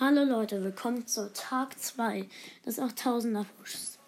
Hallo 0.00 0.24
Leute, 0.24 0.60
willkommen 0.60 1.06
zu 1.06 1.32
Tag 1.32 1.78
2 1.78 2.28
des 2.66 2.80
8000er 2.80 3.44
Pushs. 3.44 4.00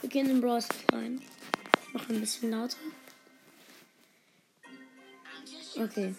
Wir 0.00 0.08
gehen 0.08 0.30
in 0.30 0.38
Stars 0.38 0.66
rein. 0.90 1.20
Mach 1.92 2.08
ein 2.08 2.20
bisschen 2.20 2.52
lauter. 2.52 2.78
Okay. 5.76 6.14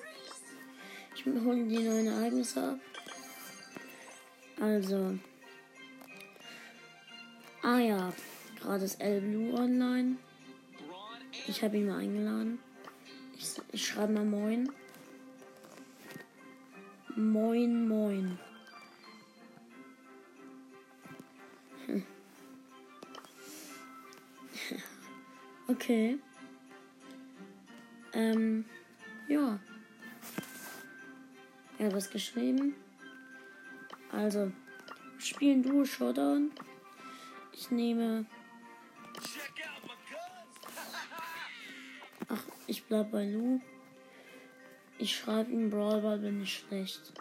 Ich 1.15 1.25
hole 1.25 1.63
die 1.65 1.79
neuen 1.79 2.05
Ereignisse 2.05 2.73
ab. 2.73 2.79
Also. 4.61 5.17
Ah 7.63 7.79
ja, 7.79 8.13
gerade 8.61 8.85
ist 8.85 9.01
El 9.01 9.21
Blue 9.21 9.51
online. 9.55 10.17
Ich 11.47 11.63
habe 11.63 11.75
ihn 11.75 11.87
mal 11.87 12.01
eingeladen. 12.01 12.59
Ich, 13.35 13.49
ich 13.71 13.87
schreibe 13.87 14.13
mal 14.13 14.25
Moin. 14.25 14.71
Moin, 17.15 17.87
moin. 17.87 18.37
Okay. 25.67 26.17
Ähm, 28.13 28.65
ja. 29.27 29.59
Er 31.77 31.85
hat 31.85 31.93
was 31.93 32.09
geschrieben. 32.09 32.73
Also, 34.11 34.51
spielen 35.19 35.61
Duo 35.61 35.85
Showdown. 35.85 36.51
Ich 37.53 37.69
nehme. 37.69 38.25
Ach, 42.27 42.43
ich 42.65 42.83
bleib 42.85 43.11
bei 43.11 43.25
Lu. 43.25 43.61
Ich 44.97 45.15
schreibe 45.15 45.51
ihm 45.51 45.69
Brawl, 45.69 46.01
weil 46.03 46.17
bin 46.17 46.41
ich 46.41 46.57
schlecht. 46.57 47.13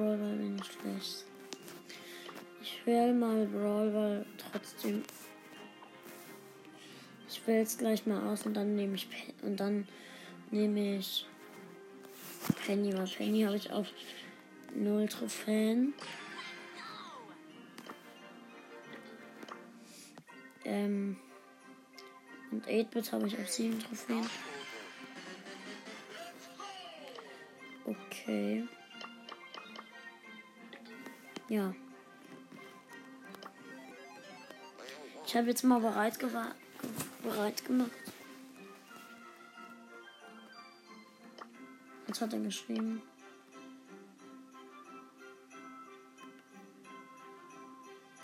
Brawl, 0.00 0.16
bin 0.16 0.56
ich 0.56 0.64
schlecht. 0.64 1.26
Ich 2.62 2.86
wähle 2.86 3.12
mal 3.12 3.46
Brawl, 3.46 3.92
weil 3.92 4.26
trotzdem. 4.38 5.02
Ich 7.28 7.46
wähle 7.46 7.62
es 7.62 7.76
gleich 7.76 8.06
mal 8.06 8.26
aus 8.26 8.46
und 8.46 8.54
dann 8.54 8.76
nehme 8.76 8.94
ich 8.94 9.06
und 9.42 9.60
dann 9.60 9.86
nehme 10.50 10.96
ich 10.96 11.26
Penny, 12.64 12.96
weil 12.96 13.06
Penny 13.06 13.42
habe 13.42 13.56
ich 13.56 13.70
auf 13.70 13.88
0 14.74 15.06
Trophäen. 15.06 15.92
Ähm, 20.64 21.16
und 22.50 22.66
8-Bit 22.66 23.12
habe 23.12 23.26
ich 23.26 23.38
auf 23.38 23.50
7 23.50 23.78
Trophäen. 23.80 24.26
Okay. 27.84 28.66
Ja. 31.50 31.74
Ich 35.26 35.36
habe 35.36 35.48
jetzt 35.48 35.64
mal 35.64 35.80
bereit, 35.80 36.16
bereit 37.24 37.64
gemacht. 37.64 37.90
Was 42.06 42.20
hat 42.20 42.32
er 42.32 42.38
geschrieben? 42.38 43.02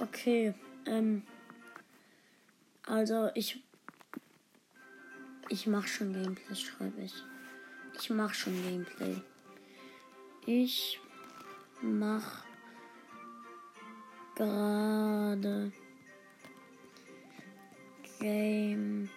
Okay, 0.01 0.55
ähm. 0.87 1.27
Also 2.87 3.31
ich. 3.35 3.61
Ich 5.49 5.67
mach 5.67 5.89
schon 5.89 6.13
Gameplay, 6.13 6.55
schreibe 6.55 7.03
ich. 7.03 7.15
Ich 7.99 8.09
mach 8.11 8.35
schon 8.35 8.55
Gameplay. 8.63 9.21
Ich 10.45 11.01
mach 11.83 12.46
gerade 14.37 15.73
Gameplay. 18.21 19.09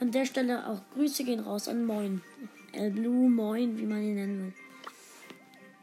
An 0.00 0.10
der 0.10 0.24
Stelle 0.24 0.66
auch 0.66 0.80
Grüße 0.94 1.24
gehen 1.24 1.40
raus 1.40 1.68
an 1.68 1.84
Moin. 1.84 2.22
El 2.72 2.92
Blue 2.92 3.28
Moin, 3.28 3.76
wie 3.76 3.84
man 3.84 4.02
ihn 4.02 4.14
nennen 4.14 4.40
will. 4.40 4.54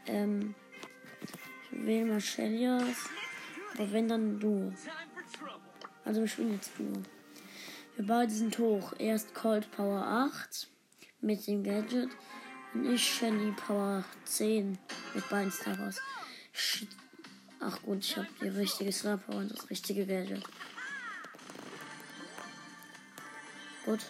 Ähm, 0.07 0.56
ich 1.72 1.85
wähle 1.85 2.06
mal 2.06 2.22
Shelly 2.22 2.68
aus. 2.68 3.09
Aber 3.75 3.91
wenn 3.91 4.07
dann 4.07 4.39
du. 4.39 4.74
Also 6.03 6.22
wir 6.22 6.28
spielen 6.28 6.53
jetzt 6.53 6.72
Duo. 6.79 6.94
Wir 7.95 8.06
beide 8.07 8.31
sind 8.31 8.57
hoch. 8.57 8.94
Erst 8.97 9.35
Cold 9.35 9.69
Power 9.72 10.01
8 10.01 10.68
mit 11.22 11.45
dem 11.45 11.63
Gadget. 11.63 12.09
Ich 12.85 13.15
Shelly 13.15 13.51
Power 13.51 14.03
10 14.25 14.77
mit 15.13 15.29
beiden 15.29 15.51
Star 15.51 15.77
Wars. 15.79 15.99
Ach 17.59 17.81
gut, 17.81 17.99
ich 17.99 18.17
habe 18.17 18.27
die 18.41 18.49
richtige 18.49 18.91
Star 18.91 19.17
Power 19.17 19.38
und 19.38 19.51
das 19.51 19.69
richtige 19.69 20.05
Gadget. 20.05 20.43
Gut. 23.85 24.01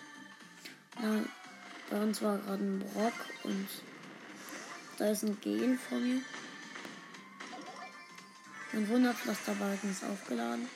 Ja, 1.02 1.22
bei 1.90 2.02
uns 2.02 2.22
war 2.22 2.38
gerade 2.40 2.64
ein 2.64 2.80
Brock 2.80 3.14
und 3.44 3.68
da 4.98 5.10
ist 5.10 5.24
ein 5.24 5.40
Gel 5.42 5.78
vor 5.78 6.00
mir. 6.00 6.22
Mein 8.74 8.90
Wunderpflasterbalken 8.90 9.92
ist 9.92 10.04
aufgeladen. 10.04 10.68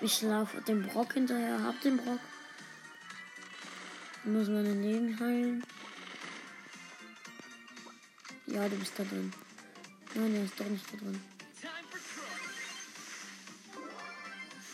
Ich 0.00 0.22
laufe 0.22 0.60
dem 0.62 0.82
Brock 0.88 1.12
hinterher, 1.12 1.62
hab 1.62 1.80
den 1.82 1.96
Brock. 1.96 2.18
Muss 4.24 4.48
meine 4.48 4.72
Leben 4.72 5.18
heilen. 5.18 5.64
Ja, 8.46 8.68
du 8.68 8.76
bist 8.76 8.92
da 8.96 9.02
drin. 9.02 9.32
Nein, 10.14 10.34
er 10.34 10.44
ist 10.44 10.60
doch 10.60 10.66
nicht 10.66 10.84
da 10.92 10.96
drin. 10.96 11.20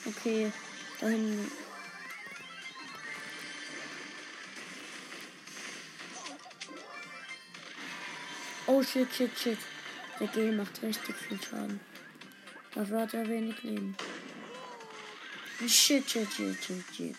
Okay, 0.04 0.52
dahin. 1.00 1.50
Oh 8.66 8.82
shit, 8.82 9.08
shit, 9.14 9.38
shit. 9.38 9.58
Der 10.20 10.26
Gel 10.28 10.56
macht 10.56 10.82
richtig 10.82 11.16
viel 11.16 11.40
Schaden. 11.42 11.80
Dafür 12.74 13.00
hat 13.00 13.14
er 13.14 13.26
wenig 13.26 13.62
Leben. 13.62 13.96
Shit, 15.66 16.10
shit, 16.10 16.30
shit, 16.32 16.62
shit, 16.62 16.84
shit. 16.94 17.16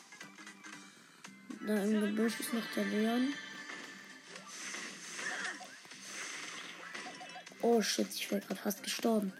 Da 1.67 1.83
im 1.83 2.01
Gebüsch 2.01 2.39
ist 2.39 2.53
noch 2.53 2.63
der 2.75 2.85
Leon. 2.85 3.33
Oh 7.61 7.81
shit, 7.81 8.07
ich 8.13 8.31
wäre 8.31 8.41
gerade 8.41 8.61
fast 8.61 8.81
gestorben. 8.81 9.33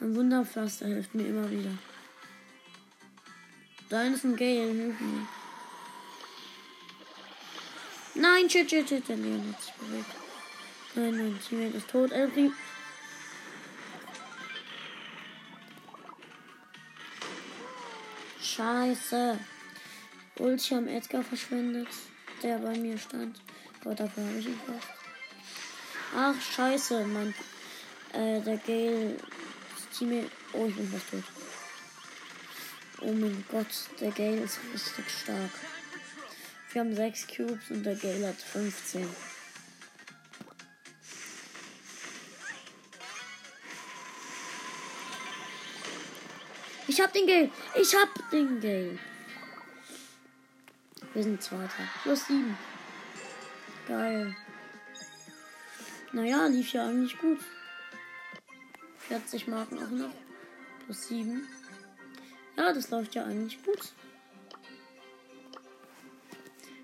Mein 0.00 0.16
Wunderpflaster 0.16 0.86
hilft 0.86 1.14
mir 1.14 1.26
immer 1.26 1.50
wieder. 1.50 1.70
Da 3.90 4.02
ist 4.04 4.24
ein 4.24 4.36
Gale, 4.36 4.72
hilf 4.72 5.00
mir. 5.00 5.26
Nein, 8.14 8.48
shit, 8.48 8.70
shit, 8.70 8.88
shit, 8.88 9.08
der 9.08 9.16
Leon 9.16 9.52
hat 9.52 9.62
sich 9.62 9.72
bewegt. 9.74 10.16
Nein, 10.94 11.16
mein 11.16 11.40
Teammate 11.40 11.76
ist 11.76 11.88
tot. 11.88 12.10
Elfie. 12.10 12.50
Scheiße. 18.40 19.38
Ulti 20.38 20.74
am 20.74 20.86
Edgar 20.86 21.22
verschwendet, 21.22 21.88
der 22.42 22.58
bei 22.58 22.78
mir 22.78 22.96
stand. 22.96 23.40
Aber 23.80 23.94
dafür 23.94 24.24
habe 24.24 24.38
ich 24.38 24.46
ihn 24.46 24.60
fast. 24.66 24.88
Ach, 26.16 26.40
scheiße, 26.40 27.06
mein. 27.06 27.34
Äh, 28.12 28.40
der 28.40 28.56
Gale. 28.58 29.16
Teammate. 29.92 30.30
Oh, 30.52 30.66
ich 30.66 30.76
bin 30.76 30.88
fast 30.88 31.10
tot. 31.10 31.24
Oh 33.00 33.12
mein 33.12 33.44
Gott, 33.50 33.66
der 34.00 34.10
Gale 34.10 34.38
ist 34.42 34.58
richtig 34.72 35.04
stark. 35.22 35.50
Wir 36.72 36.80
haben 36.80 36.94
6 36.94 37.26
Cubes 37.28 37.70
und 37.70 37.84
der 37.84 37.94
Gale 37.94 38.28
hat 38.28 38.36
15. 38.36 39.08
Ich 46.88 47.00
hab 47.00 47.12
den 47.12 47.26
Gale. 47.26 47.50
Ich 47.80 47.94
hab 47.94 48.30
den 48.30 48.60
Gale. 48.60 48.98
Wir 51.14 51.22
sind 51.22 51.42
Zweiter. 51.42 51.88
Plus 52.02 52.26
7. 52.26 52.56
Geil. 53.86 54.36
Naja, 56.12 56.46
lief 56.46 56.72
ja 56.72 56.86
eigentlich 56.86 57.18
gut. 57.18 57.38
40 59.08 59.48
Marken 59.48 59.78
auch 59.78 59.90
noch. 59.90 60.14
Plus 60.84 61.08
7. 61.08 61.46
Ja, 62.56 62.72
das 62.72 62.90
läuft 62.90 63.14
ja 63.14 63.24
eigentlich 63.24 63.62
gut. 63.64 63.92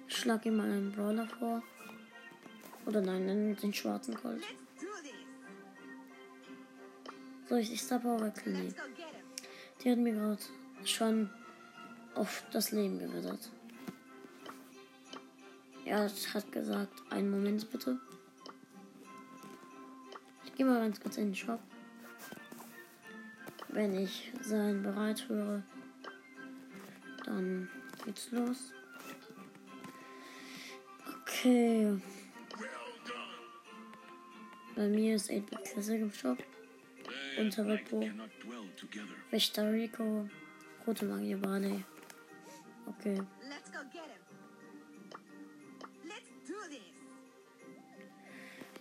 Ich 0.08 0.16
schlag 0.16 0.46
ihm 0.46 0.56
mal 0.56 0.70
einen 0.70 0.92
Brawler 0.92 1.26
vor. 1.26 1.62
Oder 2.86 3.00
nein, 3.00 3.56
den 3.56 3.74
schwarzen 3.74 4.14
Colt. 4.14 4.44
Soll 7.48 7.58
ich 7.58 7.70
die 7.70 7.76
Star 7.76 7.98
Power 7.98 8.20
wechseln? 8.20 8.74
Die 9.82 9.90
hat 9.90 9.98
mir 9.98 10.14
gerade 10.14 10.42
schon 10.84 11.30
auf 12.14 12.44
das 12.52 12.70
Leben 12.70 12.98
gewittert. 12.98 13.50
Er 15.84 16.10
hat 16.32 16.52
gesagt, 16.52 16.92
einen 17.10 17.30
Moment 17.30 17.70
bitte. 17.70 17.98
Ich 20.44 20.54
gehe 20.54 20.66
mal 20.66 20.80
ganz 20.80 21.00
kurz 21.00 21.16
in 21.18 21.26
den 21.26 21.34
Shop. 21.34 21.60
Wenn 23.68 23.94
ich 23.94 24.32
sein 24.40 24.82
bereit 24.82 25.28
höre, 25.28 25.62
dann 27.24 27.68
geht's 28.04 28.30
los. 28.30 28.72
Okay. 31.22 32.00
Bei 34.76 34.88
mir 34.88 35.16
ist 35.16 35.30
8-Bit 35.30 35.64
Classic 35.64 36.00
im 36.00 36.12
Shop. 36.12 36.38
Unterwepo. 37.38 38.08
Wächter 39.30 39.72
Rico. 39.72 40.28
Rote 40.86 41.04
Magier 41.04 41.38
Barley. 41.38 41.84
Okay. 42.86 43.20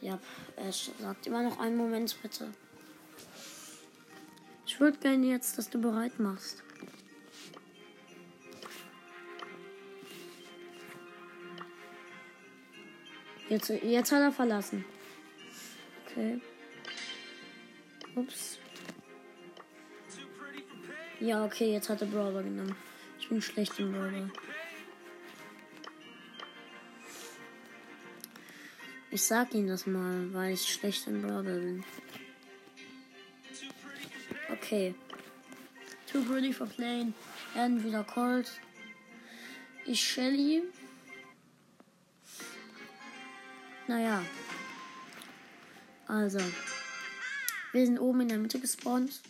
Ja, 0.03 0.19
er 0.57 0.71
sagt 0.73 1.27
immer 1.27 1.43
noch 1.43 1.59
einen 1.59 1.77
Moment 1.77 2.21
bitte. 2.21 2.53
Ich 4.65 4.77
würde 4.77 4.97
gerne 4.97 5.27
jetzt, 5.27 5.57
dass 5.57 5.69
du 5.69 5.79
bereit 5.79 6.19
machst. 6.19 6.61
Jetzt, 13.47 13.69
jetzt 13.69 14.11
hat 14.11 14.21
er 14.21 14.31
verlassen. 14.33 14.83
Okay. 16.05 16.41
Ups. 18.15 18.59
Ja, 21.21 21.45
okay, 21.45 21.71
jetzt 21.71 21.87
hat 21.87 22.01
er 22.01 22.07
Brawler 22.07 22.43
genommen. 22.43 22.75
Ich 23.19 23.29
bin 23.29 23.41
schlecht 23.41 23.79
im 23.79 23.93
Brawler. 23.93 24.29
Ich 29.13 29.21
sag 29.21 29.53
ihm 29.53 29.67
das 29.67 29.85
mal, 29.85 30.33
weil 30.33 30.55
ich 30.55 30.73
schlecht 30.73 31.05
im 31.05 31.21
Brawler 31.21 31.43
bin. 31.43 31.83
Okay. 34.51 34.95
Too 36.11 36.23
pretty 36.23 36.51
for 36.51 36.65
playing. 36.65 37.13
Werden 37.53 37.83
wieder 37.83 38.03
Cold. 38.03 38.51
Ich 39.85 40.03
Shelly. 40.03 40.63
Naja. 43.87 44.25
Also. 46.07 46.39
Wir 47.71 47.85
sind 47.85 47.99
oben 47.99 48.21
in 48.21 48.29
der 48.29 48.39
Mitte 48.39 48.59
gespawnt. 48.59 49.21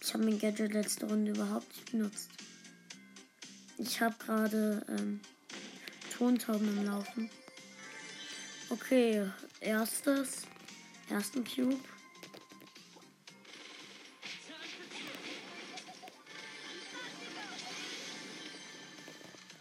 Ich 0.00 0.14
habe 0.14 0.24
mein 0.24 0.38
Gadget 0.38 0.72
letzte 0.72 1.04
Runde 1.04 1.32
überhaupt 1.32 1.68
nicht 1.68 1.92
benutzt. 1.92 2.30
Ich 3.76 4.00
habe 4.00 4.14
gerade 4.24 4.86
ähm, 4.88 5.20
Tontauben 6.16 6.78
im 6.78 6.86
Laufen. 6.86 7.28
Okay, 8.72 9.30
erstes. 9.60 10.46
Ersten 11.10 11.44
Cube. 11.44 11.78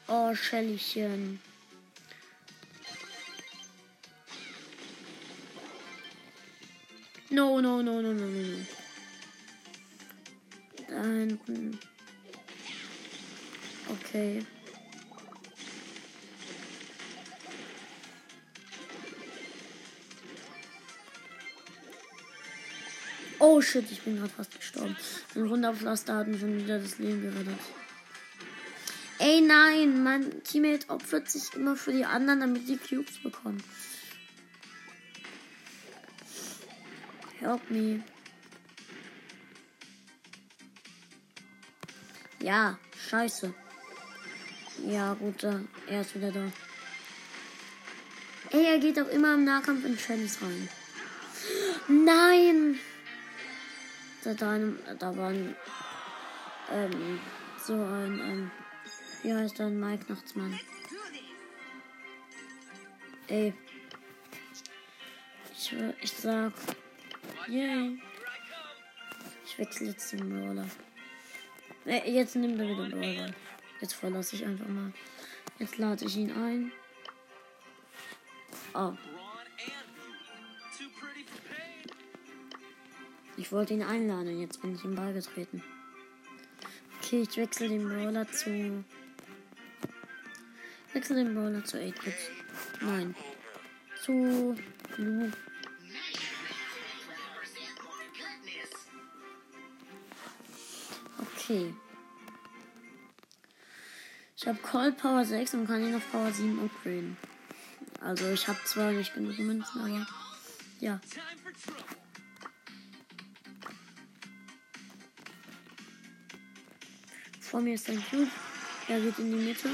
Oh, 0.07 0.33
Schellchen. 0.33 1.41
No, 7.29 7.59
no, 7.59 7.81
no, 7.81 8.01
no, 8.01 8.13
no, 8.13 8.25
no, 8.25 8.41
no. 8.41 8.65
Da 10.87 11.03
hinten. 11.03 11.77
Okay. 13.89 14.45
Oh 23.53 23.59
shit, 23.59 23.91
ich 23.91 24.01
bin 24.03 24.15
gerade 24.15 24.31
fast 24.31 24.57
gestorben. 24.57 24.95
Ein 25.35 25.49
Wunderpflaster 25.49 26.15
hat 26.15 26.27
mir 26.27 26.39
schon 26.39 26.57
wieder 26.57 26.79
das 26.79 26.99
Leben 26.99 27.21
gerettet. 27.21 27.59
Ey, 29.19 29.41
nein, 29.41 30.03
mein 30.03 30.41
Teammate 30.43 30.89
opfert 30.89 31.29
sich 31.29 31.53
immer 31.53 31.75
für 31.75 31.91
die 31.91 32.05
anderen, 32.05 32.39
damit 32.39 32.69
die 32.69 32.77
Cubes 32.77 33.21
bekommen. 33.21 33.61
Help 37.39 37.69
me. 37.69 38.01
Ja, 42.39 42.79
scheiße. 43.09 43.53
Ja, 44.87 45.13
gut, 45.15 45.43
er 45.43 46.01
ist 46.01 46.15
wieder 46.15 46.31
da. 46.31 46.49
Ey, 48.51 48.63
er 48.63 48.79
geht 48.79 48.97
auch 48.97 49.09
immer 49.09 49.33
im 49.33 49.43
Nahkampf 49.43 49.83
in 49.83 49.99
Shellys 49.99 50.41
rein. 50.41 50.69
Nein! 51.89 52.79
Da, 54.23 54.33
da, 54.33 54.59
da 54.99 55.17
war 55.17 55.29
ein, 55.29 55.55
ähm, 56.71 57.19
so 57.63 57.73
ein, 57.73 58.19
ähm, 58.19 58.51
wie 59.23 59.33
heißt 59.33 59.59
der, 59.59 59.67
ein 59.67 59.79
Maiknachtsmann. 59.79 60.59
Ey. 63.27 63.53
Ich, 65.53 65.75
ich 66.01 66.11
sag, 66.11 66.53
yay. 67.47 67.99
Ich 69.45 69.57
wechsle 69.57 69.87
jetzt 69.87 70.11
den 70.11 70.29
Brawler. 70.29 70.67
Äh, 71.85 72.11
jetzt 72.11 72.35
nimmt 72.35 72.59
er 72.59 72.67
wieder 72.67 72.89
Brawler. 72.89 73.33
Jetzt 73.79 73.93
verlasse 73.93 74.35
ich 74.35 74.45
einfach 74.45 74.67
mal. 74.67 74.91
Jetzt 75.59 75.77
lade 75.77 76.05
ich 76.05 76.17
ihn 76.17 76.31
ein. 76.31 76.71
Oh. 78.73 78.93
Ich 83.51 83.53
wollte 83.53 83.73
ihn 83.73 83.83
einladen, 83.83 84.39
jetzt 84.39 84.61
bin 84.61 84.75
ich 84.75 84.85
ihm 84.85 84.95
beigetreten. 84.95 85.61
Okay, 86.97 87.23
ich 87.23 87.35
wechsle 87.35 87.67
den 87.67 87.85
Brawler 87.85 88.25
zu. 88.31 88.85
Wechsle 90.93 91.15
den 91.17 91.35
Brawler 91.35 91.61
zu 91.65 91.75
8-Bit. 91.75 92.13
Nein. 92.79 93.13
Zu 94.01 94.55
Lu. 94.95 95.29
Okay. 101.35 101.73
Ich 104.37 104.47
habe 104.47 104.59
Cold 104.59 104.95
Power 104.95 105.25
6 105.25 105.55
und 105.55 105.67
kann 105.67 105.83
ihn 105.83 105.95
auf 105.95 106.09
Power 106.09 106.31
7 106.31 106.57
upgraden. 106.57 107.17
Also 107.99 108.29
ich 108.29 108.47
habe 108.47 108.59
zwar 108.63 108.93
nicht 108.93 109.13
genug 109.13 109.37
Münzen, 109.39 109.81
aber 109.81 110.07
ja. 110.79 111.01
Vor 117.51 117.59
mir 117.59 117.73
ist 117.73 117.89
ein 117.89 118.01
Cube. 118.09 118.31
Er 118.87 119.01
geht 119.01 119.19
in 119.19 119.29
die 119.29 119.45
Mitte. 119.45 119.67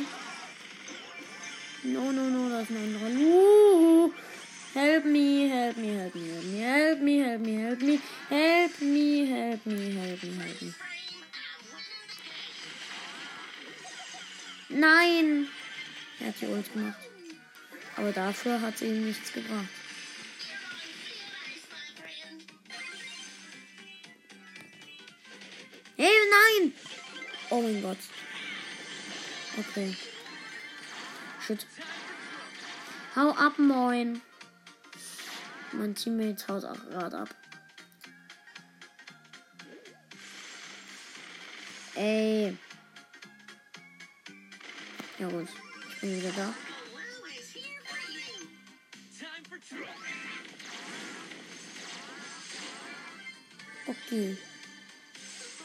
No, 1.83 2.11
no, 2.11 2.23
no, 2.23 2.49
da 2.49 2.61
ist 2.61 2.71
ein 2.71 2.77
anderer. 2.77 3.11
Uh, 3.11 4.11
help 4.73 5.05
me, 5.05 5.47
help 5.47 5.77
me, 5.77 5.89
help 5.89 6.15
me, 6.15 6.21
help 6.23 6.43
me, 6.43 6.59
help 6.59 7.01
me, 7.01 7.19
help 7.19 7.39
me, 7.39 7.53
help 7.59 7.81
me, 7.81 7.99
help 8.29 8.81
me, 8.81 9.25
help 9.27 9.65
me, 9.67 9.91
help 9.91 10.23
me, 10.23 10.43
help 10.43 10.61
me. 10.63 10.73
Nein! 14.69 15.47
Er 16.19 16.27
hat 16.29 16.41
die 16.41 16.47
Ult 16.47 16.73
gemacht. 16.73 16.97
Aber 17.95 18.11
dafür 18.11 18.59
hat 18.59 18.79
sie 18.79 18.87
ihm 18.87 19.05
nichts 19.05 19.31
gebracht. 19.31 19.69
Hey, 25.95 26.09
nein! 26.31 26.73
Oh 27.49 27.61
mein 27.61 27.81
Gott. 27.81 27.97
Okay. 29.57 29.95
Shit. 31.45 31.65
Hau 33.15 33.31
ab, 33.31 33.57
moin. 33.57 34.21
Mein 35.71 35.95
Teammate 35.95 36.47
haut 36.47 36.65
auch 36.65 36.89
gerade 36.89 37.17
ab. 37.19 37.35
Ey. 41.95 42.55
Ja 45.17 45.27
gut. 45.29 45.47
Ich 45.93 46.01
bin 46.01 46.17
wieder 46.17 46.31
da. 46.31 46.53
Okay. 53.87 54.37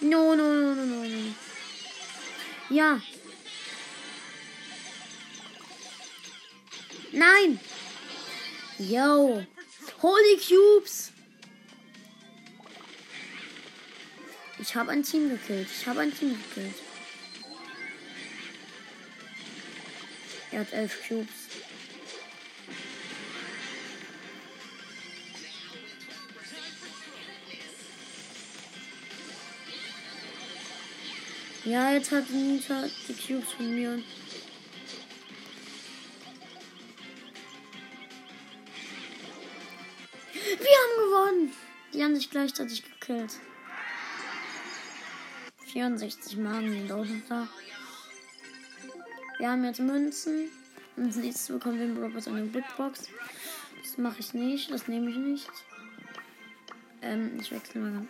No, 0.01 0.35
no, 0.35 0.55
no, 0.55 0.75
no, 0.75 0.85
no, 0.85 1.05
no. 1.05 1.12
Ja. 2.73 3.03
Nein. 7.13 7.61
Yo. 8.79 9.45
Holy 10.01 10.39
Cubes. 10.39 11.13
Ich 14.59 14.75
habe 14.75 14.93
ein 14.93 15.03
Team 15.03 15.29
gekillt. 15.29 15.69
Ich 15.71 15.87
habe 15.87 16.01
ein 16.01 16.17
Team 16.17 16.31
gekillt. 16.31 16.77
Er 20.51 20.61
hat 20.61 20.73
elf 20.73 21.07
Cubes. 21.07 21.42
Ja, 31.65 31.93
jetzt 31.93 32.11
hat 32.11 32.29
Nita 32.29 32.87
die 33.07 33.15
Cubes 33.15 33.53
von 33.53 33.73
mir. 33.73 34.03
Wir 40.33 40.77
haben 40.81 40.97
gewonnen. 40.97 41.53
Die 41.95 42.03
haben 42.03 42.17
sich 42.17 42.31
gleichzeitig 42.31 42.83
gekillt. 42.83 43.39
64 45.67 46.37
Magen 46.39 46.73
sind 46.73 47.31
da. 47.31 47.47
Wir 49.39 49.51
haben 49.51 49.65
jetzt 49.65 49.79
Münzen. 49.79 50.49
Und 50.97 51.07
als 51.07 51.17
nächstes 51.17 51.47
bekommen 51.47 51.79
wir 51.79 51.87
in 51.87 51.97
Robert 51.97 52.27
eine 52.27 52.43
Big 52.43 52.65
Box. 52.77 53.09
Das 53.83 53.99
mache 53.99 54.19
ich 54.19 54.35
nicht. 54.35 54.73
Das 54.73 54.89
nehme 54.89 55.11
ich 55.11 55.17
nicht. 55.17 55.51
Ähm, 57.03 57.39
ich 57.41 57.53
wechsle 57.53 57.81
mal. 57.81 58.07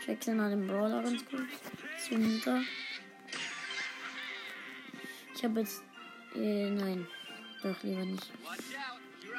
Ich 0.00 0.08
wechsle 0.08 0.34
mal 0.34 0.48
den 0.48 0.66
Brawler 0.66 1.02
ganz 1.02 1.22
kurz. 1.26 1.42
Nita. 2.10 2.62
Ich 5.34 5.44
habe 5.44 5.60
jetzt. 5.60 5.82
Äh, 6.34 6.70
nein. 6.70 7.06
Doch, 7.62 7.82
lieber 7.82 8.04
nicht. 8.04 8.30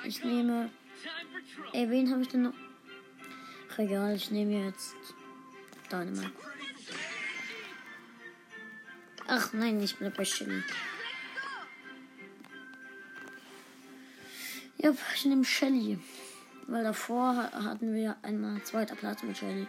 Ich 0.04 0.24
nehme. 0.24 0.70
Ey, 1.74 1.90
wen 1.90 2.12
habe 2.12 2.22
ich 2.22 2.28
denn 2.28 2.44
noch? 2.44 2.54
Ach, 3.72 3.80
egal, 3.80 4.16
ich 4.16 4.32
nehme 4.32 4.66
jetzt. 4.66 4.96
Dynamite. 5.92 6.32
Ach 9.28 9.54
nein, 9.54 9.82
ich 9.82 9.96
bleib 9.98 10.16
bei 10.16 10.26
Shelly. 10.26 10.64
Ja, 14.78 14.94
ich 15.16 15.26
nehme 15.26 15.44
Shelly. 15.44 16.00
Weil 16.68 16.84
davor 16.84 17.36
hatten 17.52 17.94
wir 17.94 18.18
einmal 18.22 18.62
zweiter 18.64 18.96
Platz 18.96 19.24
mit 19.24 19.38
Shelly. 19.38 19.68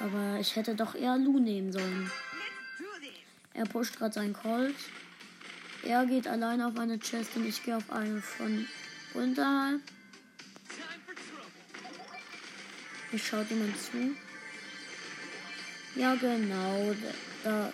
Aber 0.00 0.38
ich 0.40 0.54
hätte 0.56 0.74
doch 0.74 0.94
eher 0.94 1.16
Lu 1.16 1.38
nehmen 1.38 1.72
sollen. 1.72 2.10
Er 3.54 3.64
pusht 3.64 3.96
gerade 3.96 4.14
seinen 4.14 4.34
Colt. 4.34 4.76
Er 5.82 6.04
geht 6.04 6.26
alleine 6.26 6.66
auf 6.66 6.78
eine 6.78 6.98
Chest 6.98 7.36
und 7.36 7.46
ich 7.46 7.62
gehe 7.62 7.76
auf 7.76 7.90
eine 7.90 8.20
von 8.20 8.66
unterhalb. 9.14 9.80
Hier 13.10 13.18
schaut 13.18 13.48
jemand 13.48 13.78
zu. 13.78 14.16
Ja, 15.94 16.14
genau. 16.16 16.94
Da, 17.44 17.72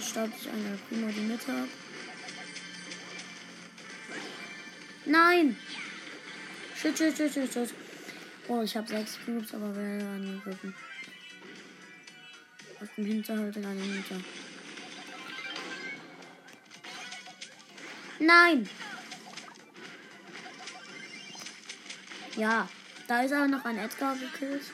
staubt 0.00 0.38
sich 0.38 0.48
einer 0.48 0.76
Primo 0.88 1.08
die 1.08 1.20
Mitte 1.20 1.52
ab. 1.52 1.68
Nein! 5.04 5.56
Shit, 6.76 6.98
shit, 6.98 7.16
shit, 7.16 7.32
shit, 7.32 7.52
shit. 7.52 7.74
Oh, 8.48 8.62
ich 8.62 8.76
habe 8.76 8.86
sechs 8.86 9.18
Cubes, 9.24 9.54
aber 9.54 9.74
wer 9.74 10.06
angegriffen. 10.06 10.74
Aus 12.82 12.88
dem 12.96 13.04
Hinterhalt 13.04 13.54
in 13.54 13.64
einer 13.64 13.74
Minute. 13.80 14.24
Nein! 18.18 18.68
Ja, 22.36 22.68
da 23.06 23.22
ist 23.22 23.32
aber 23.32 23.46
noch 23.46 23.64
ein 23.64 23.78
Edgar 23.78 24.16
gekillt. 24.16 24.64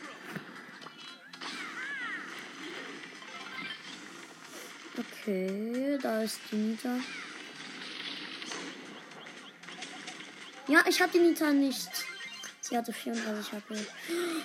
Okay, 4.96 5.98
da 6.00 6.22
ist 6.22 6.40
die 6.50 6.56
Nita. 6.56 6.96
Ja, 10.66 10.82
ich 10.88 11.02
habe 11.02 11.12
die 11.12 11.18
Nita 11.18 11.52
nicht. 11.52 11.90
Sie 12.62 12.76
hatte 12.76 12.92
34 12.92 13.52
HP. 13.52 13.74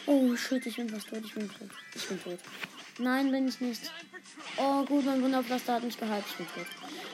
Oh 0.06 0.36
shit, 0.36 0.66
ich 0.66 0.76
bin 0.76 0.90
fast 0.90 1.08
tot. 1.08 1.22
Ich 1.24 1.34
bin 1.34 1.48
tot. 1.48 1.70
Ich 1.96 2.08
bin 2.08 2.22
tot. 2.22 2.40
Nein, 3.00 3.32
bin 3.32 3.48
ich 3.48 3.60
nicht. 3.60 3.92
Oh 4.58 4.86
gut, 4.86 5.06
mein 5.06 5.22
Wunderpflaster 5.22 5.74
hat 5.74 5.84
mich 5.84 5.98
gehalten. 5.98 6.26
Ich 6.30 6.38
bin 6.38 6.48
tot. 6.48 6.68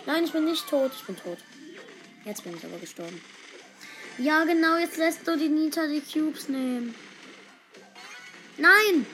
Nein, 0.06 0.24
ich 0.26 0.32
bin 0.32 0.46
nicht 0.46 0.68
tot. 0.68 0.92
Ich 0.96 1.04
bin 1.06 1.16
tot. 1.16 1.38
Jetzt 2.26 2.44
bin 2.44 2.56
ich 2.56 2.66
aber 2.66 2.78
gestorben. 2.78 3.22
Ja, 4.18 4.44
genau, 4.44 4.78
jetzt 4.78 4.98
lässt 4.98 5.26
du 5.26 5.38
die 5.38 5.48
Nita 5.48 5.88
die 5.88 6.02
Cubes 6.02 6.50
nehmen. 6.50 6.94
Nein! 8.58 9.06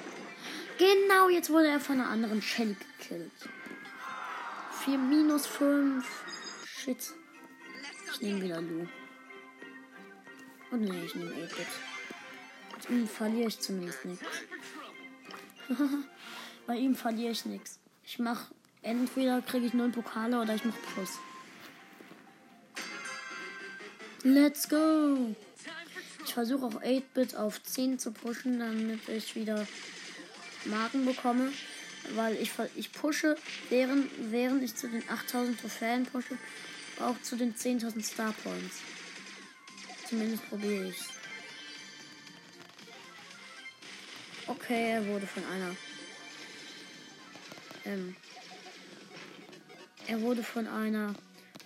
Genau, 0.80 1.30
jetzt 1.30 1.52
wurde 1.52 1.68
er 1.68 1.80
von 1.80 2.02
einer 2.02 2.10
anderen 2.10 2.42
Shelly 2.42 2.76
gekillt. 2.98 3.32
4 4.84 4.98
minus 4.98 5.46
5. 5.46 6.06
Shit. 6.66 7.14
Ich 8.12 8.22
nehme 8.22 8.42
wieder 8.42 8.62
Lu. 8.62 8.88
Und 10.72 10.82
nee, 10.82 11.06
ich 11.06 11.14
nehme 11.16 11.32
8-Bit. 11.32 11.68
Mit 12.76 12.90
ihm 12.90 13.08
verliere 13.08 13.48
ich 13.48 13.60
zumindest 13.60 14.04
nichts. 14.06 14.26
Bei 16.68 16.76
ihm 16.76 16.96
verliere 16.96 17.32
ich 17.32 17.46
nichts. 17.46 17.80
Ich 18.04 18.20
mache 18.20 18.54
entweder 18.82 19.42
kriege 19.42 19.66
ich 19.68 19.74
9 19.74 19.92
Pokale 19.92 20.42
oder 20.42 20.56
ich 20.56 20.66
mache 20.66 20.80
Plus. 20.94 21.10
Let's 24.24 24.68
go! 24.68 25.36
Ich 26.26 26.34
versuche 26.34 26.66
auch 26.66 26.82
8-Bit 26.82 27.36
auf 27.36 27.62
10 27.62 28.00
zu 28.00 28.12
pushen, 28.12 28.60
damit 28.60 29.08
ich 29.10 29.36
wieder 29.36 29.68
Marken 30.66 31.06
bekomme 31.06 31.52
weil 32.14 32.36
ich, 32.36 32.52
ich 32.76 32.92
pushe, 32.92 33.36
während, 33.70 34.10
während 34.32 34.64
ich 34.64 34.76
zu 34.76 34.88
den 34.88 35.04
8000 35.10 35.60
Trophäen 35.60 36.06
pushe, 36.06 36.38
auch 37.00 37.20
zu 37.22 37.36
den 37.36 37.56
10.000 37.56 38.04
Star 38.04 38.34
Points. 38.44 38.82
Zumindest 40.08 40.48
probiere 40.50 40.90
ich 40.90 40.98
Okay, 44.48 44.92
er 44.92 45.08
wurde 45.08 45.26
von 45.26 45.44
einer. 45.46 45.76
Ähm, 47.86 48.16
er 50.08 50.22
wurde 50.22 50.44
von 50.44 50.68
einer 50.68 51.14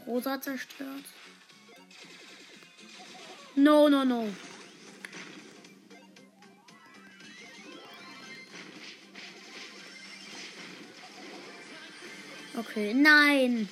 Rosa 0.05 0.39
zerstört. 0.41 1.05
No, 3.55 3.89
no, 3.89 4.05
no. 4.05 4.29
Okay, 12.57 12.93
nein! 12.93 13.69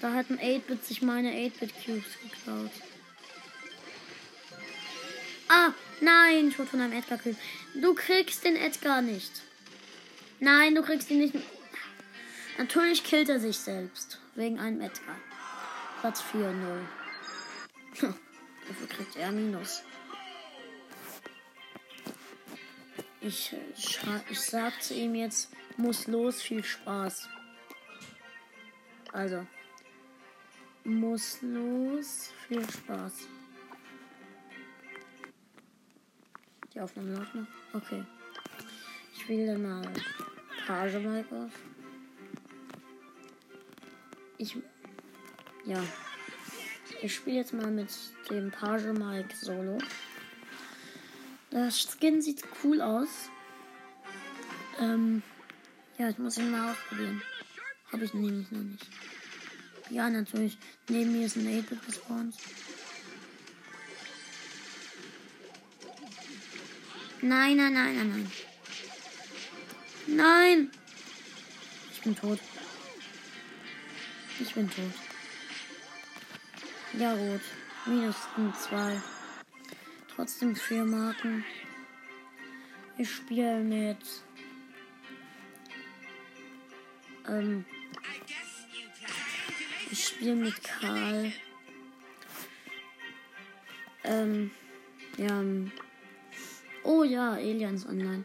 Da 0.00 0.12
hat 0.12 0.28
ein 0.28 0.38
8-Bit 0.38 0.84
sich 0.84 1.02
meine 1.02 1.30
8-Bit-Cubes 1.30 2.18
geklaut. 2.22 2.70
Ah, 5.48 5.72
nein, 6.00 6.48
ich 6.48 6.58
wurde 6.58 6.70
von 6.70 6.80
einem 6.80 6.92
Edgar 6.92 7.18
gekillt. 7.18 7.38
Du 7.74 7.94
kriegst 7.94 8.44
den 8.44 8.56
Edgar 8.56 9.00
nicht. 9.00 9.42
Nein, 10.40 10.74
du 10.74 10.82
kriegst 10.82 11.10
ihn 11.10 11.18
nicht. 11.18 11.34
Natürlich 12.58 13.02
killt 13.04 13.28
er 13.28 13.40
sich 13.40 13.58
selbst. 13.58 14.20
Wegen 14.34 14.58
einem 14.58 14.80
Edgar. 14.80 15.16
Platz 16.00 16.22
4-0. 16.32 16.52
Dafür 18.68 18.88
kriegt 18.88 19.16
er 19.16 19.32
Minus. 19.32 19.82
Ich, 23.20 23.56
ich 24.28 24.40
sag 24.40 24.82
zu 24.82 24.94
ihm 24.94 25.14
jetzt, 25.14 25.50
muss 25.76 26.06
los, 26.06 26.42
viel 26.42 26.62
Spaß. 26.62 27.28
Also. 29.12 29.46
Muss 30.84 31.38
los. 31.40 32.32
Viel 32.46 32.68
Spaß. 32.68 33.28
Die 36.74 36.80
Aufnahme 36.80 37.14
läuft 37.16 37.34
noch. 37.34 37.46
Okay. 37.72 38.04
Ich 39.24 39.30
wähle 39.30 39.56
mal 39.56 39.82
Page 40.66 40.96
auf. 40.96 41.50
Ich. 44.36 44.54
Ja. 45.64 45.82
Ich 47.00 47.14
spiele 47.14 47.36
jetzt 47.36 47.54
mal 47.54 47.70
mit 47.70 47.88
dem 48.28 48.50
Page 48.50 48.92
Mike 48.92 49.34
Solo. 49.34 49.78
Das 51.50 51.80
Skin 51.80 52.20
sieht 52.20 52.44
cool 52.62 52.82
aus. 52.82 53.30
Ähm, 54.78 55.22
ja, 55.96 56.10
ich 56.10 56.18
muss 56.18 56.36
ihn 56.36 56.50
mal 56.50 56.72
ausprobieren. 56.72 57.22
Habe 57.92 58.04
ich 58.04 58.12
nämlich 58.12 58.50
noch 58.50 58.60
nicht. 58.60 58.86
Ja, 59.88 60.10
natürlich. 60.10 60.58
Neben 60.90 61.12
mir 61.12 61.24
ist 61.24 61.36
ein 61.36 61.46
8-Bit 61.46 61.86
gespawnt. 61.86 62.34
Nein, 67.22 67.56
nein, 67.56 67.72
nein, 67.72 67.96
nein, 67.96 68.10
nein. 68.10 68.30
Nein! 70.06 70.70
Ich 71.92 72.02
bin 72.02 72.14
tot. 72.14 72.38
Ich 74.38 74.54
bin 74.54 74.68
tot. 74.68 74.92
Ja, 76.98 77.14
gut. 77.14 77.40
Minus 77.86 78.16
2. 78.68 79.00
Trotzdem 80.14 80.54
vier 80.54 80.84
Marken. 80.84 81.44
Ich 82.98 83.10
spiele 83.10 83.60
mit. 83.60 83.98
Ähm, 87.26 87.64
ich 89.90 90.06
spiele 90.06 90.36
mit 90.36 90.62
Karl. 90.62 91.32
Ähm, 94.04 94.50
ja. 95.16 95.42
Oh 96.82 97.02
ja, 97.02 97.32
Aliens 97.32 97.86
Online. 97.86 98.24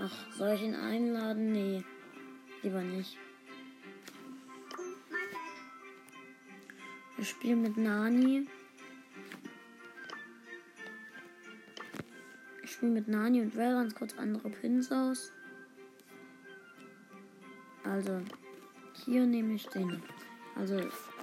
Ach, 0.00 0.32
soll 0.32 0.50
ich 0.54 0.62
ihn 0.62 0.76
einladen? 0.76 1.50
Nee, 1.50 1.84
lieber 2.62 2.82
nicht. 2.82 3.18
Wir 7.16 7.24
spielen 7.24 7.62
mit 7.62 7.76
Nani. 7.76 8.46
Ich 12.62 12.70
spiele 12.70 12.92
mit 12.92 13.08
Nani 13.08 13.40
und 13.40 13.56
wähle 13.56 13.74
ganz 13.74 13.94
kurz 13.96 14.16
andere 14.16 14.50
Pins 14.50 14.92
aus. 14.92 15.32
Also, 17.82 18.22
hier 19.04 19.26
nehme 19.26 19.54
ich 19.54 19.66
den. 19.66 20.00
Also, 20.54 20.78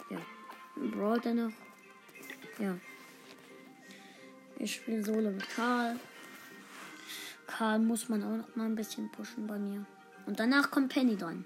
ja. 0.10 0.20
Brawl 0.75 1.22
noch. 1.34 1.53
Ja. 2.60 2.77
Ich 4.58 4.75
spiele 4.75 5.01
Solo 5.01 5.32
mit 5.32 5.48
Karl. 5.55 5.98
Karl 7.58 7.80
muss 7.80 8.10
man 8.10 8.22
auch 8.22 8.36
noch 8.36 8.56
mal 8.58 8.66
ein 8.66 8.76
bisschen 8.76 9.10
pushen 9.12 9.48
bei 9.48 9.58
mir. 9.58 9.86
Und 10.26 10.40
danach 10.40 10.72
kommt 10.72 10.92
Penny 10.92 11.16
dran. 11.16 11.46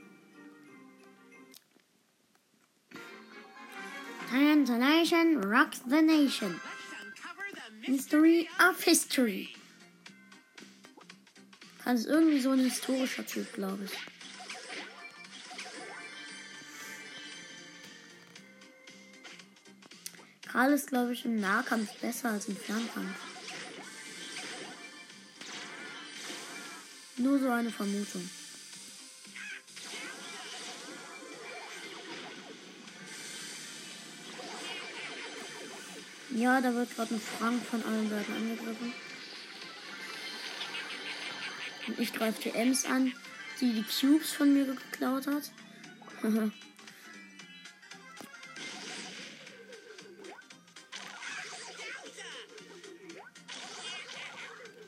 Nation 4.32 5.44
rocks 5.44 5.82
the 5.88 6.02
nation. 6.02 6.60
History 7.82 8.50
of 8.60 8.84
History. 8.84 9.50
Ist 11.86 12.08
irgendwie 12.08 12.40
so 12.40 12.52
ein 12.52 12.60
historischer 12.60 13.26
Typ, 13.26 13.54
glaube 13.54 13.84
ich. 13.86 13.92
Karl 20.52 20.74
ist, 20.74 20.88
glaube 20.88 21.14
ich, 21.14 21.26
im 21.26 21.40
Nahkampf 21.40 21.92
besser 22.00 22.32
als 22.32 22.48
im 22.48 22.56
Fernkampf. 22.56 23.29
Nur 27.20 27.38
so 27.38 27.50
eine 27.50 27.70
Vermutung. 27.70 28.30
Ja, 36.30 36.62
da 36.62 36.74
wird 36.74 36.96
gerade 36.96 37.16
ein 37.16 37.20
Frank 37.20 37.62
von 37.66 37.84
allen 37.84 38.10
Seiten 38.10 38.32
angegriffen. 38.32 38.94
Und 41.88 42.00
ich 42.00 42.14
greife 42.14 42.42
die 42.42 42.52
Ems 42.52 42.86
an, 42.86 43.12
die 43.60 43.74
die 43.74 43.84
Cubes 43.84 44.32
von 44.32 44.54
mir 44.54 44.64
geklaut 44.64 45.28
hat. 45.28 45.52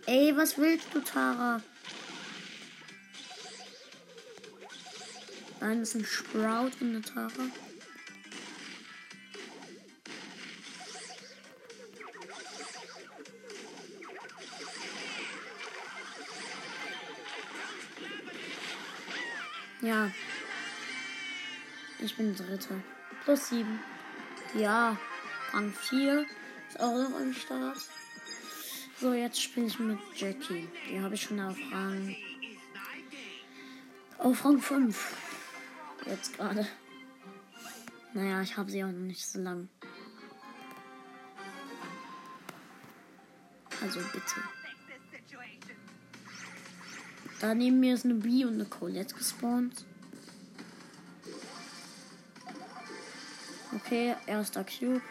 Ey, 0.05 0.33
was 0.37 0.57
willst 0.57 0.87
du, 0.93 1.01
Tara? 1.01 1.61
Nein, 5.61 5.79
das 5.79 5.93
ein 5.93 6.03
Sprout 6.03 6.71
und 6.81 6.89
eine 6.89 7.01
Tara. 7.01 7.29
Ja. 19.81 20.11
Ich 21.99 22.17
bin 22.17 22.35
Dritter. 22.35 22.81
Plus 23.23 23.49
sieben. 23.49 23.79
Ja. 24.55 24.97
Rang 25.53 25.71
4 25.73 26.25
ist 26.69 26.79
auch 26.79 26.97
noch 26.97 27.19
am 27.19 27.33
Start. 27.35 27.77
So, 28.99 29.13
jetzt 29.13 29.39
spiele 29.39 29.67
ich 29.67 29.77
mit 29.77 29.99
Jackie. 30.15 30.67
Die 30.89 30.99
habe 30.99 31.13
ich 31.13 31.21
schon 31.21 31.39
auf 31.39 31.57
Rang. 31.71 32.15
Auf 34.17 34.43
Rang 34.43 34.59
5. 34.59 35.30
Jetzt 36.05 36.35
gerade. 36.35 36.67
Naja, 38.13 38.41
ich 38.41 38.57
habe 38.57 38.69
sie 38.69 38.83
auch 38.83 38.87
noch 38.87 38.99
nicht 38.99 39.25
so 39.25 39.39
lang. 39.39 39.69
Also 43.81 43.99
bitte. 44.13 44.35
Da 47.39 47.55
neben 47.55 47.79
mir 47.79 47.95
ist 47.95 48.05
eine 48.05 48.15
B 48.15 48.45
und 48.45 48.53
eine 48.53 48.65
Colette 48.65 49.15
gespawnt. 49.15 49.85
Okay, 53.73 54.15
erster 54.27 54.63
Cube. 54.63 55.01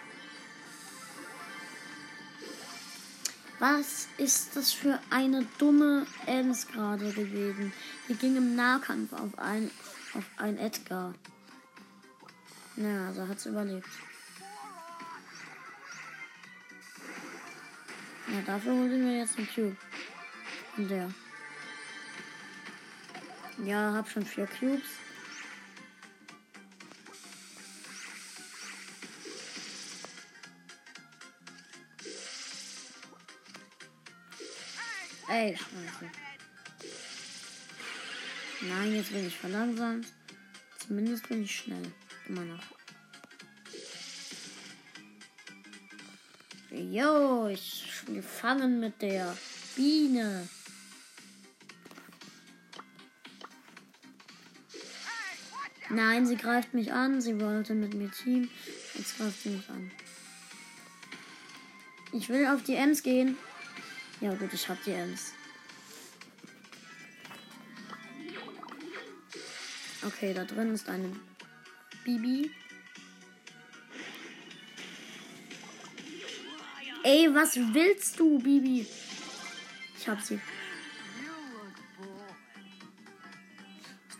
Was 3.59 4.09
ist 4.17 4.57
das 4.57 4.73
für 4.73 4.99
eine 5.11 5.45
dumme 5.59 6.07
Ems 6.27 6.67
gerade 6.69 7.13
gewesen? 7.13 7.73
Die 8.09 8.15
ging 8.15 8.37
im 8.37 8.55
Nahkampf 8.55 9.13
auf 9.13 9.39
ein, 9.39 9.71
auf 10.15 10.25
ein 10.37 10.59
Edgar. 10.59 11.15
Na, 12.77 13.09
also 13.09 13.27
hat's 13.27 13.47
überlebt. 13.47 13.89
Ja, 18.29 18.41
dafür 18.47 18.73
holen 18.73 19.07
wir 19.07 19.19
jetzt 19.19 19.37
einen 19.39 19.49
Cube. 19.49 19.77
Und 20.77 20.89
der. 20.89 21.11
Ja, 23.65 23.93
hab 23.93 24.09
schon 24.09 24.25
vier 24.25 24.47
Cubes. 24.47 24.89
Ey, 35.29 35.57
scheiße. 35.57 36.30
Nein, 38.63 38.95
jetzt 38.95 39.11
bin 39.11 39.27
ich 39.27 39.37
verlangsamt. 39.37 40.07
Zumindest 40.79 41.29
bin 41.29 41.43
ich 41.43 41.57
schnell. 41.57 41.93
Immer 42.29 42.45
noch. 42.45 42.63
Jo, 46.71 47.49
ich 47.49 47.85
gefangen 48.07 48.81
mit 48.81 49.01
der 49.01 49.37
Biene. 49.77 50.49
Nein, 55.89 56.27
sie 56.27 56.37
greift 56.37 56.75
mich 56.75 56.93
an. 56.93 57.21
Sie 57.21 57.41
wollte 57.41 57.75
mit 57.75 57.95
mir 57.95 58.11
Team. 58.11 58.49
Jetzt 58.95 59.17
greift 59.17 59.43
sie 59.43 59.51
mich 59.51 59.69
an. 59.71 59.91
Ich 62.13 62.29
will 62.29 62.47
auf 62.47 62.63
die 62.63 62.75
Ems 62.75 63.03
gehen. 63.03 63.37
Ja 64.21 64.35
gut, 64.35 64.53
ich 64.53 64.69
hab 64.69 64.83
die 64.85 64.93
Ems. 64.93 65.33
Okay, 70.03 70.33
da 70.35 70.45
drin 70.45 70.75
ist 70.75 70.89
eine 70.89 71.13
Bibi. 72.05 72.51
Ey, 77.03 77.35
was 77.35 77.57
willst 77.57 78.19
du, 78.19 78.39
Bibi? 78.39 78.87
Ich 79.99 80.09
hab 80.09 80.21
sie. 80.21 80.41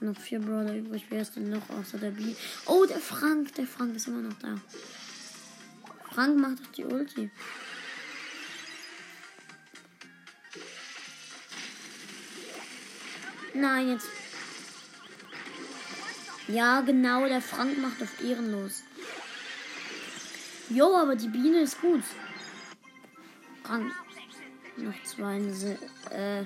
noch 0.01 0.17
vier 0.17 0.41
Brawler 0.41 0.77
übrig. 0.77 1.07
Wer 1.11 1.23
ist 1.23 1.37
denn 1.37 1.51
noch 1.51 1.69
außer 1.71 1.99
der 1.99 2.11
B? 2.11 2.35
Oh, 2.67 2.85
der 2.87 2.99
Frank. 2.99 3.55
Der 3.55 3.67
Frank 3.67 3.95
ist 3.95 4.09
immer 4.09 4.23
noch 4.23 4.39
da. 4.39 4.57
Frank 6.11 6.39
macht 6.39 6.61
doch 6.61 6.73
die 6.73 6.85
Ulti. 6.85 7.31
Nein, 13.55 13.89
jetzt. 13.91 14.09
Ja, 16.53 16.81
genau, 16.81 17.27
der 17.27 17.41
Frank 17.41 17.79
macht 17.79 18.03
auf 18.03 18.23
ehrenlos. 18.23 18.83
Jo, 20.69 20.97
aber 20.97 21.17
die 21.17 21.29
Biene 21.29 21.61
ist 21.61 21.81
gut. 21.81 22.03
Frank. 23.63 23.93
Noch 24.77 25.03
zwei. 25.05 25.39
Äh. 26.11 26.45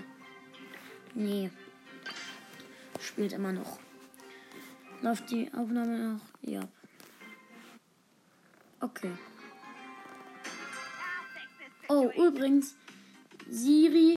Nee 1.15 1.51
spielt 3.15 3.33
immer 3.33 3.53
noch. 3.53 3.79
Läuft 5.01 5.31
die 5.31 5.49
Aufnahme 5.55 5.99
noch? 5.99 6.21
Ja. 6.43 6.63
Okay. 8.81 9.13
Oh, 11.89 12.11
übrigens, 12.17 12.75
Siri 13.49 14.13